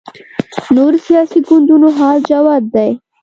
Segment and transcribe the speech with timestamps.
[0.75, 2.91] نورو سیاسي ګوندونو حال جوت دی